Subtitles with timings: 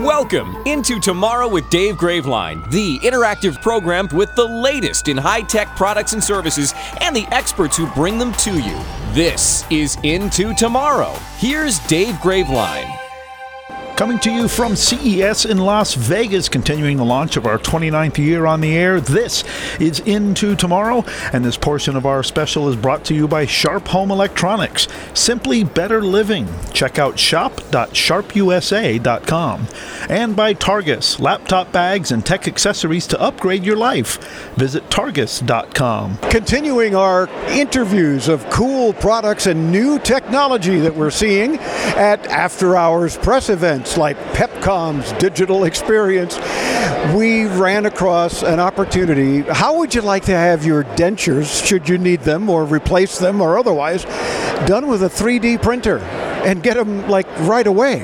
[0.00, 5.76] Welcome into Tomorrow with Dave Graveline, the interactive program with the latest in high tech
[5.76, 8.82] products and services and the experts who bring them to you.
[9.12, 11.12] This is Into Tomorrow.
[11.36, 12.99] Here's Dave Graveline.
[14.00, 18.46] Coming to you from CES in Las Vegas, continuing the launch of our 29th year
[18.46, 18.98] on the air.
[18.98, 19.44] This
[19.78, 21.04] is Into Tomorrow,
[21.34, 24.88] and this portion of our special is brought to you by Sharp Home Electronics.
[25.12, 26.48] Simply better living.
[26.72, 29.66] Check out shop.sharpusa.com.
[30.08, 34.16] And by Targus, laptop bags and tech accessories to upgrade your life.
[34.54, 36.16] Visit targus.com.
[36.30, 43.18] Continuing our interviews of cool products and new technology that we're seeing at after hours
[43.18, 46.38] press events like Pepcom's digital experience,
[47.14, 49.42] we ran across an opportunity.
[49.42, 53.40] How would you like to have your dentures, should you need them or replace them
[53.40, 54.04] or otherwise,
[54.66, 58.00] done with a 3D printer and get them like right away?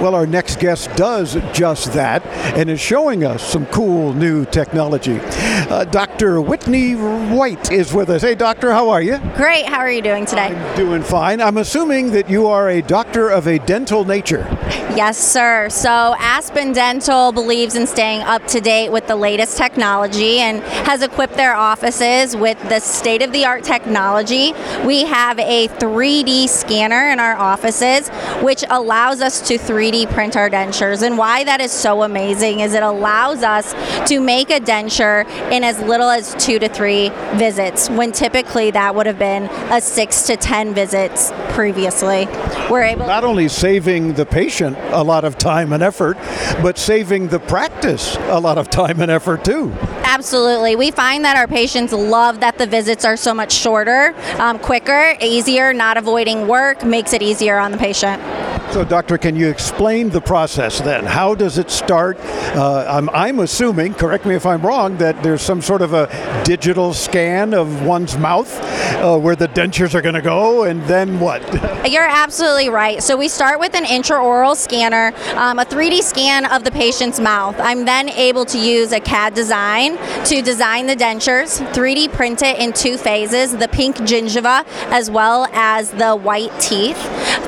[0.00, 2.24] Well, our next guest does just that
[2.56, 5.18] and is showing us some cool new technology.
[5.22, 6.40] Uh, Dr.
[6.40, 8.22] Whitney White is with us.
[8.22, 9.18] Hey, doctor, how are you?
[9.36, 9.66] Great.
[9.66, 10.46] How are you doing today?
[10.46, 11.40] I'm doing fine.
[11.40, 14.46] I'm assuming that you are a doctor of a dental nature.
[14.94, 15.68] Yes, sir.
[15.70, 21.02] So, Aspen Dental believes in staying up to date with the latest technology and has
[21.02, 24.52] equipped their offices with the state of the art technology.
[24.84, 28.10] We have a 3D scanner in our offices,
[28.42, 31.04] which allows us to 3D print our dentures.
[31.04, 33.74] And why that is so amazing is it allows us
[34.08, 38.94] to make a denture in as little as two to three visits, when typically that
[38.94, 42.26] would have been a six to 10 visits previously.
[42.70, 46.16] We're able Not only saving the patient a lot of time and effort,
[46.62, 49.72] but saving the practice a lot of time and effort too.
[50.04, 50.76] Absolutely.
[50.76, 55.16] We find that our patients love that the visits are so much shorter, um, quicker,
[55.20, 58.22] easier, not avoiding work, makes it easier on the patient.
[58.72, 61.04] So, doctor, can you explain the process then?
[61.04, 62.16] How does it start?
[62.56, 66.08] Uh, I'm, I'm assuming, correct me if I'm wrong, that there's some sort of a
[66.44, 68.50] digital scan of one's mouth
[68.94, 71.42] uh, where the dentures are going to go, and then what?
[71.90, 73.02] You're absolutely right.
[73.02, 77.56] So we start with an intraoral scanner, um, a 3D scan of the patient's mouth.
[77.58, 82.58] I'm then able to use a CAD design to design the dentures, 3D print it
[82.58, 86.96] in two phases, the pink gingiva as well as the white teeth,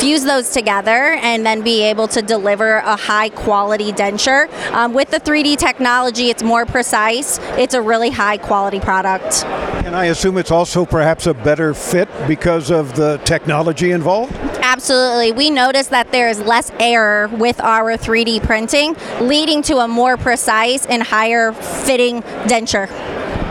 [0.00, 4.50] fuse those together, and then be able to deliver a high quality denture.
[4.72, 7.38] Um, with the 3D technology, it's more precise.
[7.58, 9.44] It's a really high quality product.
[9.84, 14.34] And I assume it's also perhaps a better fit because of the technology involved?
[14.62, 15.32] Absolutely.
[15.32, 20.16] We notice that there is less error with our 3D printing, leading to a more
[20.16, 22.88] precise and higher fitting denture.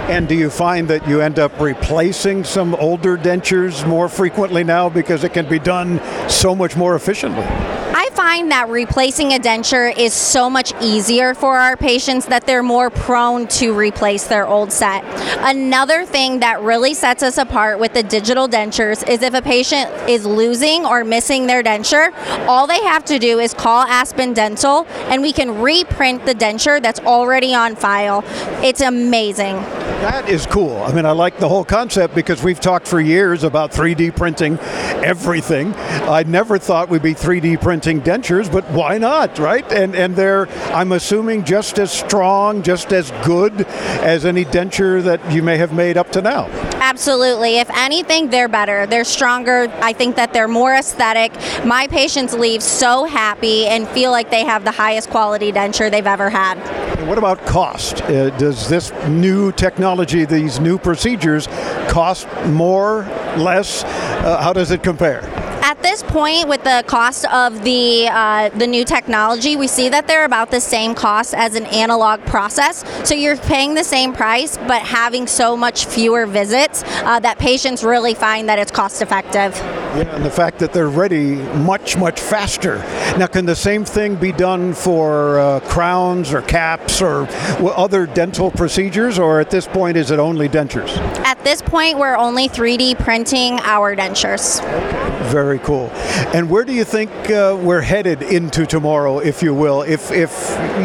[0.09, 4.89] And do you find that you end up replacing some older dentures more frequently now
[4.89, 7.43] because it can be done so much more efficiently?
[7.43, 12.63] I find that replacing a denture is so much easier for our patients that they're
[12.63, 15.03] more prone to replace their old set.
[15.41, 19.91] Another thing that really sets us apart with the digital dentures is if a patient
[20.09, 22.11] is losing or missing their denture,
[22.47, 26.81] all they have to do is call Aspen Dental and we can reprint the denture
[26.81, 28.23] that's already on file.
[28.63, 29.63] It's amazing.
[30.01, 30.77] That is cool.
[30.83, 34.57] I mean, I like the whole concept because we've talked for years about 3D printing
[35.03, 35.73] everything.
[35.75, 39.69] I never thought we'd be 3D printing dentures, but why not, right?
[39.71, 43.61] And and they're, I'm assuming, just as strong, just as good
[44.01, 46.45] as any denture that you may have made up to now.
[46.89, 47.59] Absolutely.
[47.59, 48.87] If anything, they're better.
[48.87, 49.67] They're stronger.
[49.79, 51.31] I think that they're more aesthetic.
[51.63, 56.07] My patients leave so happy and feel like they have the highest quality denture they've
[56.07, 56.57] ever had.
[57.07, 58.01] What about cost?
[58.01, 61.45] Uh, does this new technology, these new procedures,
[61.89, 63.03] cost more,
[63.37, 63.83] less?
[63.83, 65.21] Uh, how does it compare?
[65.61, 70.07] At this point, with the cost of the uh, the new technology, we see that
[70.07, 72.83] they're about the same cost as an analog process.
[73.07, 77.83] So you're paying the same price, but having so much fewer visits uh, that patients
[77.83, 79.55] really find that it's cost effective.
[79.89, 82.77] Yeah, and the fact that they're ready much, much faster.
[83.17, 87.27] Now, can the same thing be done for uh, crowns or caps or
[87.75, 90.95] other dental procedures, or at this point is it only dentures?
[91.25, 94.61] At this point, we're only 3D printing our dentures.
[95.31, 95.91] Very cool.
[96.33, 99.83] And where do you think uh, we're headed into tomorrow, if you will?
[99.83, 100.31] If if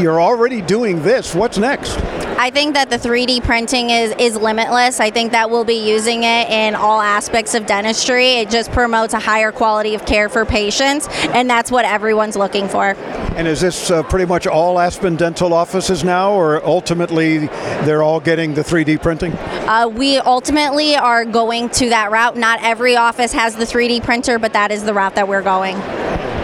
[0.02, 1.96] you're already doing this, what's next?
[2.36, 4.98] I think that the 3D printing is, is limitless.
[4.98, 8.32] I think that we'll be using it in all aspects of dentistry.
[8.32, 12.68] It just promotes a higher quality of care for patients, and that's what everyone's looking
[12.68, 12.96] for.
[13.36, 17.46] And is this uh, pretty much all Aspen Dental offices now, or ultimately
[17.84, 19.32] they're all getting the 3D printing?
[19.32, 22.36] Uh, we ultimately are going to that route.
[22.36, 25.76] Not every office has the 3D printer, but that is the route that we're going.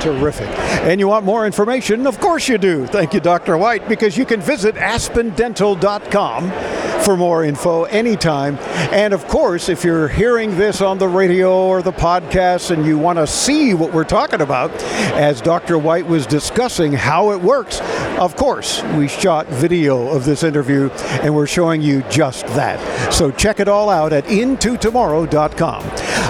[0.01, 0.49] Terrific.
[0.83, 2.07] And you want more information?
[2.07, 2.87] Of course you do.
[2.87, 3.57] Thank you, Dr.
[3.59, 8.57] White, because you can visit aspendental.com for more info anytime.
[8.93, 12.99] And of course, if you're hearing this on the radio or the podcast and you
[12.99, 14.71] want to see what we're talking about,
[15.15, 15.79] as Dr.
[15.79, 17.81] White was discussing how it works,
[18.19, 20.91] of course, we shot video of this interview
[21.23, 23.13] and we're showing you just that.
[23.13, 25.83] So check it all out at intotomorrow.com.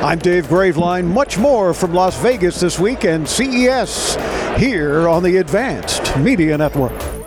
[0.04, 1.06] I'm Dave Graveline.
[1.06, 4.16] Much more from Las Vegas this week and CES
[4.56, 7.19] here on the Advanced Media Network.